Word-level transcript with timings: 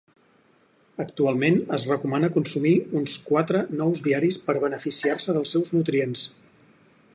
Actualment, 1.03 1.59
es 1.77 1.85
recomana 1.89 2.29
consumir 2.37 2.73
uns 3.01 3.19
quatre 3.29 3.63
nous 3.81 4.03
diaris 4.09 4.41
per 4.49 4.57
beneficiar-se 4.67 5.39
dels 5.39 5.57
seus 5.57 5.73
nutrients. 5.79 6.29